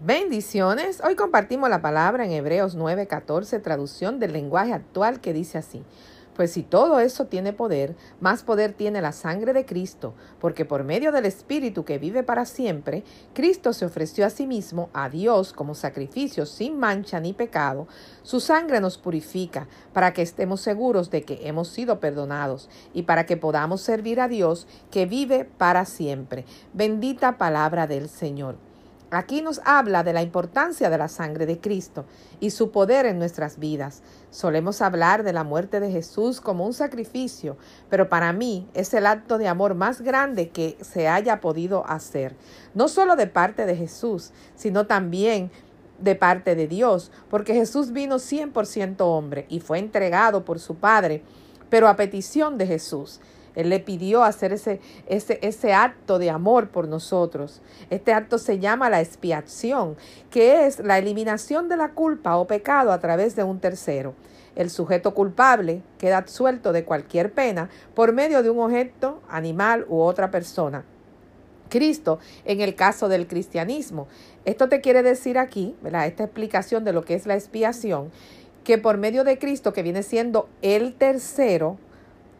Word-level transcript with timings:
Bendiciones. 0.00 1.00
Hoy 1.02 1.14
compartimos 1.14 1.70
la 1.70 1.80
palabra 1.80 2.24
en 2.24 2.32
Hebreos 2.32 2.76
9:14, 2.76 3.62
traducción 3.62 4.18
del 4.18 4.32
lenguaje 4.32 4.72
actual 4.72 5.20
que 5.20 5.32
dice 5.32 5.56
así. 5.56 5.82
Pues 6.34 6.50
si 6.50 6.64
todo 6.64 6.98
eso 6.98 7.26
tiene 7.26 7.52
poder, 7.52 7.94
más 8.20 8.42
poder 8.42 8.72
tiene 8.72 9.00
la 9.00 9.12
sangre 9.12 9.52
de 9.52 9.64
Cristo, 9.64 10.14
porque 10.40 10.64
por 10.64 10.82
medio 10.82 11.12
del 11.12 11.26
Espíritu 11.26 11.84
que 11.84 11.98
vive 11.98 12.24
para 12.24 12.44
siempre, 12.44 13.04
Cristo 13.34 13.72
se 13.72 13.86
ofreció 13.86 14.26
a 14.26 14.30
sí 14.30 14.48
mismo 14.48 14.90
a 14.92 15.08
Dios 15.08 15.52
como 15.52 15.76
sacrificio 15.76 16.44
sin 16.44 16.76
mancha 16.76 17.20
ni 17.20 17.32
pecado. 17.32 17.86
Su 18.24 18.40
sangre 18.40 18.80
nos 18.80 18.98
purifica 18.98 19.68
para 19.92 20.12
que 20.12 20.22
estemos 20.22 20.60
seguros 20.60 21.08
de 21.10 21.22
que 21.22 21.46
hemos 21.48 21.68
sido 21.68 22.00
perdonados 22.00 22.68
y 22.92 23.04
para 23.04 23.26
que 23.26 23.36
podamos 23.36 23.80
servir 23.80 24.20
a 24.20 24.26
Dios 24.26 24.66
que 24.90 25.06
vive 25.06 25.44
para 25.44 25.84
siempre. 25.84 26.44
Bendita 26.72 27.38
palabra 27.38 27.86
del 27.86 28.08
Señor. 28.08 28.56
Aquí 29.16 29.42
nos 29.42 29.60
habla 29.64 30.02
de 30.02 30.12
la 30.12 30.22
importancia 30.22 30.90
de 30.90 30.98
la 30.98 31.08
sangre 31.08 31.46
de 31.46 31.60
Cristo 31.60 32.04
y 32.40 32.50
su 32.50 32.70
poder 32.70 33.06
en 33.06 33.18
nuestras 33.18 33.58
vidas. 33.58 34.02
Solemos 34.30 34.82
hablar 34.82 35.22
de 35.22 35.32
la 35.32 35.44
muerte 35.44 35.78
de 35.80 35.90
Jesús 35.90 36.40
como 36.40 36.66
un 36.66 36.74
sacrificio, 36.74 37.56
pero 37.88 38.08
para 38.08 38.32
mí 38.32 38.68
es 38.74 38.92
el 38.92 39.06
acto 39.06 39.38
de 39.38 39.48
amor 39.48 39.74
más 39.74 40.00
grande 40.00 40.48
que 40.48 40.76
se 40.80 41.06
haya 41.08 41.40
podido 41.40 41.86
hacer, 41.86 42.34
no 42.74 42.88
solo 42.88 43.14
de 43.14 43.26
parte 43.26 43.66
de 43.66 43.76
Jesús, 43.76 44.32
sino 44.56 44.86
también 44.86 45.50
de 45.98 46.16
parte 46.16 46.54
de 46.56 46.66
Dios, 46.66 47.12
porque 47.30 47.54
Jesús 47.54 47.92
vino 47.92 48.16
100% 48.16 48.96
hombre 49.00 49.46
y 49.48 49.60
fue 49.60 49.78
entregado 49.78 50.44
por 50.44 50.58
su 50.58 50.74
Padre, 50.74 51.22
pero 51.70 51.88
a 51.88 51.96
petición 51.96 52.58
de 52.58 52.66
Jesús. 52.66 53.20
Él 53.54 53.68
le 53.70 53.80
pidió 53.80 54.24
hacer 54.24 54.52
ese, 54.52 54.80
ese, 55.06 55.38
ese 55.42 55.72
acto 55.72 56.18
de 56.18 56.30
amor 56.30 56.68
por 56.68 56.88
nosotros. 56.88 57.62
Este 57.90 58.12
acto 58.12 58.38
se 58.38 58.58
llama 58.58 58.90
la 58.90 59.00
expiación, 59.00 59.96
que 60.30 60.66
es 60.66 60.80
la 60.80 60.98
eliminación 60.98 61.68
de 61.68 61.76
la 61.76 61.92
culpa 61.92 62.36
o 62.36 62.46
pecado 62.46 62.92
a 62.92 62.98
través 62.98 63.36
de 63.36 63.44
un 63.44 63.60
tercero. 63.60 64.14
El 64.56 64.70
sujeto 64.70 65.14
culpable 65.14 65.82
queda 65.98 66.18
absuelto 66.18 66.72
de 66.72 66.84
cualquier 66.84 67.32
pena 67.32 67.70
por 67.94 68.12
medio 68.12 68.42
de 68.42 68.50
un 68.50 68.60
objeto, 68.60 69.20
animal 69.28 69.84
u 69.88 70.00
otra 70.00 70.30
persona. 70.30 70.84
Cristo 71.68 72.20
en 72.44 72.60
el 72.60 72.74
caso 72.76 73.08
del 73.08 73.26
cristianismo. 73.26 74.06
Esto 74.44 74.68
te 74.68 74.80
quiere 74.80 75.02
decir 75.02 75.38
aquí, 75.38 75.74
esta 75.84 76.24
explicación 76.24 76.84
de 76.84 76.92
lo 76.92 77.04
que 77.04 77.14
es 77.14 77.26
la 77.26 77.34
expiación, 77.34 78.12
que 78.62 78.78
por 78.78 78.96
medio 78.96 79.24
de 79.24 79.38
Cristo, 79.38 79.72
que 79.72 79.82
viene 79.82 80.02
siendo 80.02 80.48
el 80.62 80.94
tercero, 80.94 81.78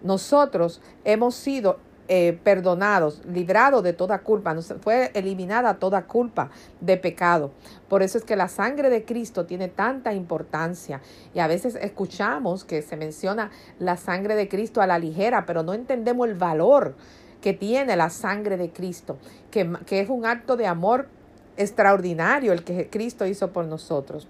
nosotros 0.03 0.81
hemos 1.05 1.34
sido 1.34 1.78
eh, 2.06 2.39
perdonados, 2.45 3.23
librados 3.25 3.83
de 3.83 3.95
toda 3.95 4.19
culpa, 4.19 4.53
nos 4.53 4.75
fue 4.83 5.11
eliminada 5.14 5.78
toda 5.78 6.05
culpa 6.05 6.50
de 6.83 6.98
pecado. 6.98 7.50
Por 7.89 8.03
eso 8.03 8.19
es 8.19 8.25
que 8.25 8.37
la 8.37 8.48
sangre 8.48 8.91
de 8.91 9.06
Cristo 9.06 9.47
tiene 9.47 9.69
tanta 9.69 10.12
importancia 10.12 11.00
y 11.33 11.39
a 11.39 11.47
veces 11.47 11.77
escuchamos 11.77 12.65
que 12.65 12.83
se 12.83 12.98
menciona 12.98 13.50
la 13.78 13.97
sangre 13.97 14.34
de 14.34 14.50
Cristo 14.50 14.83
a 14.83 14.87
la 14.87 14.98
ligera, 14.98 15.47
pero 15.47 15.62
no 15.62 15.72
entendemos 15.72 16.28
el 16.28 16.34
valor 16.34 16.95
que 17.41 17.55
tiene 17.55 17.97
la 17.97 18.11
sangre 18.11 18.59
de 18.59 18.70
Cristo, 18.70 19.17
que, 19.50 19.72
que 19.87 20.00
es 20.00 20.11
un 20.11 20.27
acto 20.27 20.59
de 20.59 20.67
amor 20.67 21.09
extraordinario 21.56 22.53
el 22.53 22.65
que 22.65 22.91
Cristo 22.91 23.25
hizo 23.25 23.50
por 23.50 23.65
nosotros. 23.65 24.28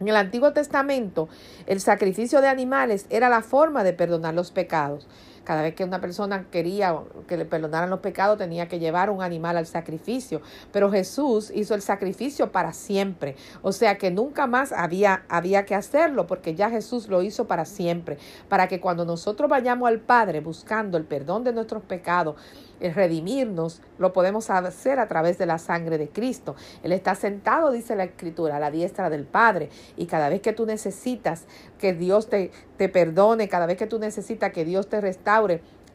En 0.00 0.08
el 0.08 0.16
Antiguo 0.16 0.52
Testamento, 0.52 1.28
el 1.66 1.80
sacrificio 1.80 2.40
de 2.40 2.48
animales 2.48 3.06
era 3.08 3.28
la 3.28 3.40
forma 3.40 3.82
de 3.82 3.94
perdonar 3.94 4.34
los 4.34 4.50
pecados. 4.50 5.08
Cada 5.46 5.62
vez 5.62 5.76
que 5.76 5.84
una 5.84 6.00
persona 6.00 6.46
quería 6.50 6.96
que 7.28 7.36
le 7.36 7.44
perdonaran 7.44 7.88
los 7.88 8.00
pecados, 8.00 8.36
tenía 8.36 8.66
que 8.66 8.80
llevar 8.80 9.10
un 9.10 9.22
animal 9.22 9.56
al 9.56 9.66
sacrificio. 9.66 10.42
Pero 10.72 10.90
Jesús 10.90 11.52
hizo 11.54 11.76
el 11.76 11.82
sacrificio 11.82 12.50
para 12.50 12.72
siempre. 12.72 13.36
O 13.62 13.70
sea 13.70 13.96
que 13.96 14.10
nunca 14.10 14.48
más 14.48 14.72
había, 14.72 15.22
había 15.28 15.64
que 15.64 15.76
hacerlo, 15.76 16.26
porque 16.26 16.56
ya 16.56 16.68
Jesús 16.68 17.06
lo 17.06 17.22
hizo 17.22 17.46
para 17.46 17.64
siempre. 17.64 18.18
Para 18.48 18.66
que 18.66 18.80
cuando 18.80 19.04
nosotros 19.04 19.48
vayamos 19.48 19.88
al 19.88 20.00
Padre 20.00 20.40
buscando 20.40 20.98
el 20.98 21.04
perdón 21.04 21.44
de 21.44 21.52
nuestros 21.52 21.84
pecados, 21.84 22.34
el 22.80 22.94
redimirnos, 22.94 23.80
lo 23.98 24.12
podemos 24.12 24.50
hacer 24.50 24.98
a 24.98 25.08
través 25.08 25.38
de 25.38 25.46
la 25.46 25.58
sangre 25.58 25.98
de 25.98 26.08
Cristo. 26.08 26.56
Él 26.82 26.92
está 26.92 27.14
sentado, 27.14 27.70
dice 27.70 27.96
la 27.96 28.04
Escritura, 28.04 28.56
a 28.56 28.60
la 28.60 28.70
diestra 28.70 29.08
del 29.10 29.24
Padre. 29.24 29.70
Y 29.96 30.06
cada 30.06 30.28
vez 30.28 30.40
que 30.40 30.52
tú 30.52 30.66
necesitas 30.66 31.44
que 31.78 31.94
Dios 31.94 32.28
te, 32.28 32.50
te 32.76 32.88
perdone, 32.88 33.48
cada 33.48 33.66
vez 33.66 33.76
que 33.76 33.86
tú 33.86 33.98
necesitas 33.98 34.52
que 34.52 34.64
Dios 34.64 34.88
te 34.88 35.00
restaure, 35.00 35.35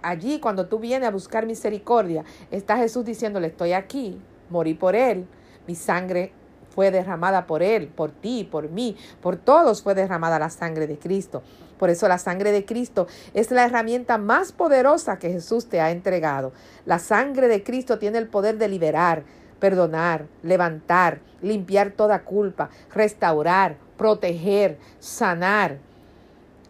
allí 0.02 0.40
cuando 0.40 0.68
tú 0.68 0.80
vienes 0.80 1.08
a 1.08 1.12
buscar 1.12 1.46
misericordia, 1.46 2.24
está 2.50 2.78
Jesús 2.78 3.06
diciéndole, 3.06 3.48
estoy 3.48 3.74
aquí, 3.74 4.20
morí 4.50 4.74
por 4.74 4.96
Él, 4.96 5.26
mi 5.68 5.76
sangre 5.76 6.34
fue 6.74 6.92
derramada 6.92 7.46
por 7.48 7.62
Él, 7.64 7.88
por 7.88 8.12
ti, 8.12 8.48
por 8.50 8.70
mí, 8.70 8.96
por 9.22 9.36
todos 9.36 9.84
fue 9.84 9.94
derramada 9.94 10.40
la 10.40 10.50
sangre 10.50 10.88
de 10.88 10.98
Cristo. 10.98 11.44
Por 11.78 11.90
eso 11.90 12.08
la 12.08 12.20
sangre 12.20 12.52
de 12.52 12.64
Cristo 12.64 13.08
es 13.34 13.50
la 13.50 13.66
herramienta 13.66 14.20
más 14.20 14.52
poderosa 14.52 15.18
que 15.18 15.32
Jesús 15.32 15.66
te 15.68 15.82
ha 15.82 15.90
entregado. 15.90 16.54
La 16.86 17.00
sangre 17.00 17.48
de 17.48 17.64
Cristo 17.64 17.98
tiene 17.98 18.20
el 18.20 18.28
poder 18.28 18.60
de 18.60 18.68
liberar, 18.68 19.24
perdonar, 19.60 20.28
levantar, 20.44 21.22
limpiar 21.42 21.92
toda 21.92 22.24
culpa, 22.24 22.70
restaurar, 22.94 23.78
proteger, 23.98 24.78
sanar. 25.00 25.80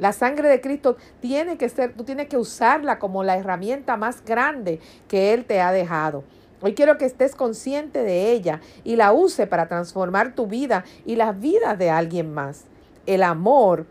La 0.02 0.14
sangre 0.14 0.50
de 0.50 0.62
Cristo 0.62 0.98
tiene 1.20 1.60
que 1.60 1.70
ser, 1.70 1.94
tú 1.94 2.04
tienes 2.04 2.28
que 2.28 2.36
usarla 2.36 2.98
como 2.98 3.24
la 3.24 3.38
herramienta 3.38 3.98
más 3.98 4.26
grande 4.26 4.80
que 5.08 5.32
Él 5.32 5.46
te 5.46 5.62
ha 5.62 5.72
dejado. 5.72 6.24
Hoy 6.60 6.74
quiero 6.74 6.98
que 6.98 7.06
estés 7.06 7.36
consciente 7.36 8.02
de 8.02 8.32
ella 8.32 8.62
y 8.84 8.96
la 8.96 9.14
use 9.14 9.46
para 9.46 9.68
transformar 9.68 10.34
tu 10.34 10.48
vida 10.48 10.86
y 11.06 11.18
la 11.18 11.34
vida 11.34 11.76
de 11.76 11.92
alguien 11.92 12.34
más. 12.34 12.64
El 13.06 13.22
amor 13.22 13.86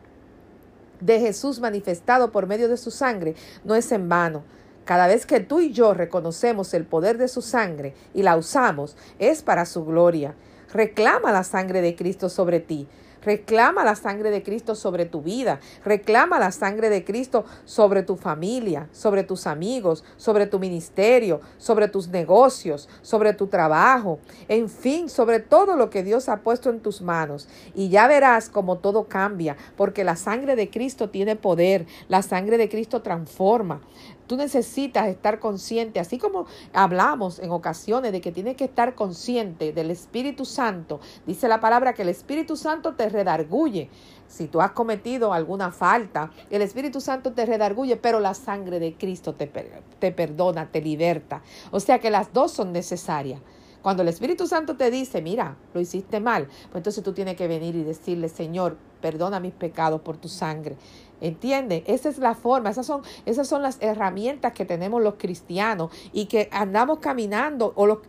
de 0.98 1.21
Jesús 1.21 1.60
manifestado 1.60 2.32
por 2.32 2.48
medio 2.48 2.69
de 2.69 2.77
su 2.77 2.91
sangre 2.91 3.37
no 3.62 3.77
es 3.77 3.92
en 3.92 4.09
vano. 4.09 4.42
Cada 4.84 5.06
vez 5.06 5.27
que 5.27 5.38
tú 5.38 5.60
y 5.60 5.71
yo 5.71 5.94
reconocemos 5.94 6.75
el 6.75 6.87
poder 6.87 7.19
de 7.19 7.28
su 7.28 7.41
sangre 7.41 7.94
y 8.15 8.25
la 8.25 8.37
usamos, 8.37 8.97
es 9.21 9.42
para 9.42 9.65
su 9.65 9.84
gloria. 9.84 10.34
Reclama 10.72 11.31
la 11.31 11.44
sangre 11.44 11.81
de 11.82 11.94
Cristo 11.94 12.28
sobre 12.28 12.59
ti. 12.59 12.88
Reclama 13.23 13.85
la 13.85 13.95
sangre 13.95 14.31
de 14.31 14.43
Cristo 14.43 14.75
sobre 14.75 15.05
tu 15.05 15.21
vida. 15.23 15.61
Reclama 15.85 16.39
la 16.39 16.53
sangre 16.53 16.89
de 16.89 17.05
Cristo 17.05 17.45
sobre 17.65 18.03
tu 18.03 18.17
familia, 18.17 18.89
sobre 18.93 19.25
tus 19.25 19.47
amigos, 19.47 20.05
sobre 20.17 20.47
tu 20.47 20.59
ministerio, 20.59 21.41
sobre 21.59 21.89
tus 21.89 22.09
negocios, 22.09 22.89
sobre 23.03 23.35
tu 23.35 23.49
trabajo. 23.49 24.19
En 24.49 24.69
fin, 24.69 25.09
sobre 25.09 25.41
todo 25.41 25.77
lo 25.77 25.91
que 25.91 26.03
Dios 26.03 26.29
ha 26.29 26.39
puesto 26.39 26.71
en 26.71 26.81
tus 26.81 27.03
manos. 27.03 27.49
Y 27.75 27.89
ya 27.91 28.07
verás 28.09 28.49
cómo 28.49 28.79
todo 28.79 29.05
cambia, 29.05 29.57
porque 29.77 30.05
la 30.05 30.17
sangre 30.17 30.57
de 30.57 30.71
Cristo 30.71 31.11
tiene 31.11 31.37
poder. 31.37 31.87
La 32.09 32.23
sangre 32.23 32.57
de 32.57 32.69
Cristo 32.69 33.03
transforma. 33.03 33.81
Tú 34.31 34.37
necesitas 34.37 35.09
estar 35.09 35.41
consciente, 35.41 35.99
así 35.99 36.17
como 36.17 36.47
hablamos 36.73 37.41
en 37.41 37.51
ocasiones 37.51 38.13
de 38.13 38.21
que 38.21 38.31
tienes 38.31 38.55
que 38.55 38.63
estar 38.63 38.95
consciente 38.95 39.73
del 39.73 39.91
Espíritu 39.91 40.45
Santo. 40.45 41.01
Dice 41.27 41.49
la 41.49 41.59
palabra 41.59 41.95
que 41.95 42.03
el 42.03 42.11
Espíritu 42.11 42.55
Santo 42.57 42.95
te 42.95 43.09
redarguye. 43.09 43.91
Si 44.29 44.47
tú 44.47 44.61
has 44.61 44.71
cometido 44.71 45.33
alguna 45.33 45.73
falta, 45.73 46.31
el 46.49 46.63
Espíritu 46.63 47.01
Santo 47.01 47.33
te 47.33 47.45
redarguye, 47.45 47.97
pero 47.97 48.21
la 48.21 48.35
sangre 48.35 48.79
de 48.79 48.95
Cristo 48.95 49.35
te, 49.35 49.49
te 49.49 50.13
perdona, 50.13 50.71
te 50.71 50.81
liberta. 50.81 51.43
O 51.73 51.81
sea 51.81 51.99
que 51.99 52.11
las 52.11 52.33
dos 52.33 52.53
son 52.53 52.71
necesarias. 52.71 53.41
Cuando 53.83 54.03
el 54.03 54.09
Espíritu 54.09 54.47
Santo 54.47 54.77
te 54.77 54.93
dice, 54.93 55.23
mira, 55.23 55.57
lo 55.75 55.81
hiciste 55.81 56.21
mal, 56.21 56.47
pues 56.47 56.77
entonces 56.77 57.03
tú 57.03 57.13
tienes 57.15 57.35
que 57.35 57.49
venir 57.49 57.75
y 57.75 57.83
decirle, 57.83 58.29
Señor, 58.29 58.77
perdona 59.00 59.41
mis 59.41 59.53
pecados 59.53 60.00
por 60.00 60.16
tu 60.16 60.28
sangre. 60.28 60.77
¿Entiendes? 61.21 61.83
Esa 61.87 62.09
es 62.09 62.19
la 62.19 62.34
forma, 62.34 62.71
esas 62.71 62.87
son, 62.87 63.03
esas 63.27 63.47
son 63.47 63.61
las 63.61 63.77
herramientas 63.81 64.53
que 64.53 64.65
tenemos 64.65 65.03
los 65.03 65.15
cristianos 65.19 65.91
y 66.12 66.27
que 66.27 66.49
andamos 66.50 67.00
caminando 67.00 67.75
o 67.77 68.00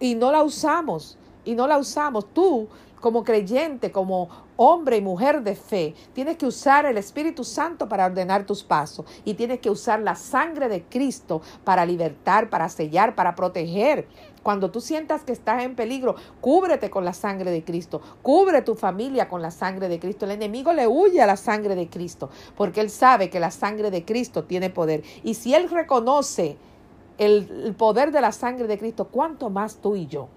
y 0.00 0.14
no 0.14 0.32
la 0.32 0.42
usamos. 0.42 1.16
Y 1.44 1.54
no 1.54 1.66
la 1.66 1.78
usamos. 1.78 2.26
Tú, 2.32 2.68
como 3.00 3.24
creyente, 3.24 3.90
como 3.90 4.28
hombre 4.60 4.96
y 4.96 5.00
mujer 5.00 5.42
de 5.42 5.54
fe, 5.54 5.94
tienes 6.12 6.36
que 6.36 6.44
usar 6.44 6.84
el 6.84 6.98
Espíritu 6.98 7.44
Santo 7.44 7.88
para 7.88 8.06
ordenar 8.06 8.44
tus 8.44 8.64
pasos 8.64 9.06
y 9.24 9.34
tienes 9.34 9.60
que 9.60 9.70
usar 9.70 10.00
la 10.00 10.16
sangre 10.16 10.68
de 10.68 10.82
Cristo 10.82 11.40
para 11.62 11.86
libertar, 11.86 12.50
para 12.50 12.68
sellar, 12.68 13.14
para 13.14 13.36
proteger. 13.36 14.08
Cuando 14.42 14.70
tú 14.70 14.80
sientas 14.80 15.22
que 15.22 15.32
estás 15.32 15.62
en 15.62 15.76
peligro, 15.76 16.16
cúbrete 16.40 16.90
con 16.90 17.04
la 17.04 17.12
sangre 17.12 17.52
de 17.52 17.62
Cristo, 17.62 18.00
cubre 18.20 18.62
tu 18.62 18.74
familia 18.74 19.28
con 19.28 19.42
la 19.42 19.52
sangre 19.52 19.88
de 19.88 20.00
Cristo. 20.00 20.24
El 20.24 20.32
enemigo 20.32 20.72
le 20.72 20.88
huye 20.88 21.22
a 21.22 21.26
la 21.26 21.36
sangre 21.36 21.76
de 21.76 21.88
Cristo 21.88 22.28
porque 22.56 22.80
él 22.80 22.90
sabe 22.90 23.30
que 23.30 23.40
la 23.40 23.52
sangre 23.52 23.92
de 23.92 24.04
Cristo 24.04 24.44
tiene 24.44 24.70
poder. 24.70 25.04
Y 25.22 25.34
si 25.34 25.54
él 25.54 25.70
reconoce 25.70 26.56
el, 27.18 27.74
poder 27.76 28.10
de 28.10 28.20
la 28.20 28.32
sangre 28.32 28.66
de 28.66 28.78
Cristo, 28.78 29.06
¿cuánto 29.06 29.50
más 29.50 29.76
tú 29.76 29.94
y 29.94 30.06
yo? 30.06 30.28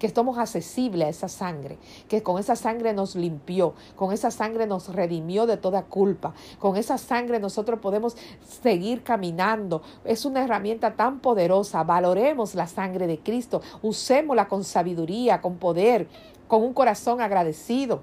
Que 0.00 0.06
estamos 0.06 0.38
accesibles 0.38 1.06
a 1.06 1.10
esa 1.10 1.28
sangre, 1.28 1.78
que 2.08 2.22
con 2.22 2.40
esa 2.40 2.56
sangre 2.56 2.94
nos 2.94 3.14
limpió, 3.14 3.74
con 3.94 4.12
esa 4.12 4.30
sangre 4.30 4.66
nos 4.66 4.88
redimió 4.92 5.46
de 5.46 5.58
toda 5.58 5.82
culpa, 5.82 6.32
con 6.58 6.76
esa 6.78 6.96
sangre 6.96 7.38
nosotros 7.38 7.78
podemos 7.80 8.16
seguir 8.62 9.02
caminando. 9.02 9.82
Es 10.04 10.24
una 10.24 10.42
herramienta 10.42 10.96
tan 10.96 11.20
poderosa, 11.20 11.84
valoremos 11.84 12.54
la 12.54 12.66
sangre 12.66 13.06
de 13.06 13.18
Cristo, 13.18 13.60
usémosla 13.82 14.48
con 14.48 14.64
sabiduría, 14.64 15.42
con 15.42 15.58
poder, 15.58 16.08
con 16.48 16.62
un 16.62 16.72
corazón 16.72 17.20
agradecido, 17.20 18.00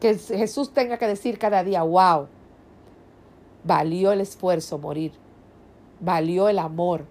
que 0.00 0.16
Jesús 0.16 0.72
tenga 0.74 0.98
que 0.98 1.06
decir 1.06 1.38
cada 1.38 1.64
día, 1.64 1.82
wow, 1.82 2.28
valió 3.64 4.12
el 4.12 4.20
esfuerzo 4.20 4.78
morir, 4.78 5.12
valió 5.98 6.50
el 6.50 6.58
amor, 6.58 7.06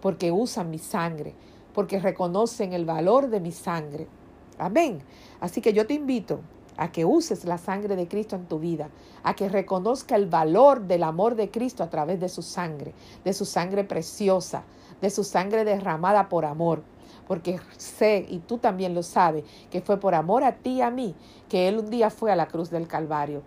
porque 0.00 0.30
usan 0.30 0.70
mi 0.70 0.78
sangre, 0.78 1.34
porque 1.74 2.00
reconocen 2.00 2.72
el 2.72 2.84
valor 2.84 3.28
de 3.28 3.40
mi 3.40 3.52
sangre. 3.52 4.06
Amén. 4.58 5.02
Así 5.40 5.60
que 5.60 5.72
yo 5.72 5.86
te 5.86 5.94
invito 5.94 6.40
a 6.76 6.90
que 6.92 7.04
uses 7.04 7.44
la 7.44 7.58
sangre 7.58 7.96
de 7.96 8.08
Cristo 8.08 8.36
en 8.36 8.46
tu 8.46 8.58
vida, 8.58 8.88
a 9.22 9.34
que 9.34 9.48
reconozca 9.48 10.16
el 10.16 10.26
valor 10.26 10.82
del 10.82 11.02
amor 11.02 11.34
de 11.34 11.50
Cristo 11.50 11.82
a 11.82 11.90
través 11.90 12.20
de 12.20 12.28
su 12.28 12.42
sangre, 12.42 12.94
de 13.24 13.32
su 13.32 13.44
sangre 13.44 13.84
preciosa, 13.84 14.64
de 15.00 15.10
su 15.10 15.24
sangre 15.24 15.64
derramada 15.64 16.28
por 16.28 16.44
amor. 16.44 16.82
Porque 17.26 17.60
sé, 17.76 18.26
y 18.28 18.38
tú 18.38 18.58
también 18.58 18.94
lo 18.94 19.02
sabes, 19.02 19.44
que 19.70 19.80
fue 19.80 19.98
por 19.98 20.14
amor 20.14 20.42
a 20.42 20.56
ti 20.56 20.76
y 20.76 20.82
a 20.82 20.90
mí 20.90 21.14
que 21.48 21.68
Él 21.68 21.78
un 21.78 21.90
día 21.90 22.10
fue 22.10 22.32
a 22.32 22.36
la 22.36 22.48
cruz 22.48 22.70
del 22.70 22.88
Calvario 22.88 23.42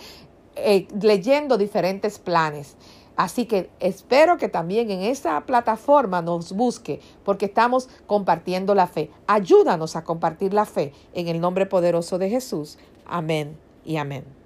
eh, 0.56 0.88
leyendo 1.00 1.58
diferentes 1.58 2.18
planes. 2.18 2.76
Así 3.16 3.44
que 3.44 3.68
espero 3.80 4.38
que 4.38 4.48
también 4.48 4.90
en 4.90 5.02
esta 5.02 5.44
plataforma 5.44 6.22
nos 6.22 6.52
busque 6.52 7.00
porque 7.24 7.46
estamos 7.46 7.88
compartiendo 8.06 8.74
la 8.74 8.86
fe. 8.86 9.10
Ayúdanos 9.26 9.94
a 9.94 10.04
compartir 10.04 10.54
la 10.54 10.64
fe 10.64 10.94
en 11.12 11.28
el 11.28 11.38
nombre 11.38 11.66
poderoso 11.66 12.18
de 12.18 12.30
Jesús. 12.30 12.78
Amén 13.04 13.58
y 13.84 13.98
amén. 13.98 14.39